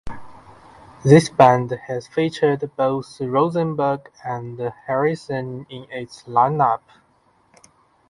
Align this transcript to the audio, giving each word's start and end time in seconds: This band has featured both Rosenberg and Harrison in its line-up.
This 1.03 1.29
band 1.29 1.69
has 1.85 2.07
featured 2.07 2.71
both 2.75 3.19
Rosenberg 3.21 4.11
and 4.25 4.59
Harrison 4.87 5.67
in 5.69 5.85
its 5.91 6.27
line-up. 6.27 6.81